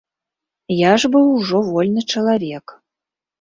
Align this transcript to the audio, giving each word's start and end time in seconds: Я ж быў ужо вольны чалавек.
Я 0.75 0.93
ж 1.03 1.11
быў 1.15 1.25
ужо 1.35 1.61
вольны 1.69 2.01
чалавек. 2.15 2.65